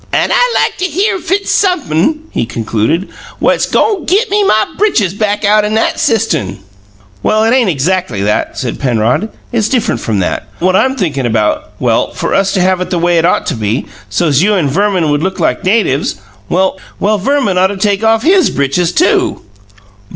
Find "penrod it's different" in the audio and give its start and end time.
8.79-10.01